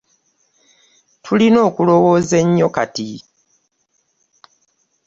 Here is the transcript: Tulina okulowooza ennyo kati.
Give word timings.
Tulina 1.23 1.59
okulowooza 1.67 2.35
ennyo 2.43 2.67
kati. 2.75 3.09